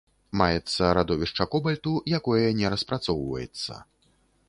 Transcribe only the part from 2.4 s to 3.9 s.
не распрацоўваецца.